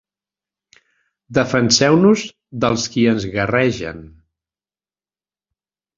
Defenseu-nos 1.37 2.25
dels 2.65 2.89
qui 2.95 3.07
ens 3.15 3.29
guerregen. 3.35 4.05